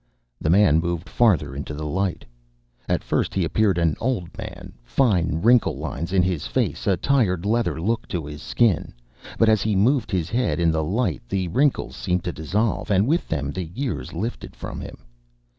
[0.39, 2.25] The man moved farther into the light.
[2.89, 7.45] At first, he'd appeared an old man, fine wrinkle lines in his face, a tired
[7.45, 8.95] leather look to his skin.
[9.37, 13.05] But as he moved his head in the light, the wrinkles seemed to dissolve and
[13.05, 15.05] with them, the years lifted from him.